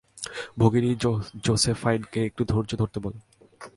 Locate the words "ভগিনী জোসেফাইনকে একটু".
0.57-2.41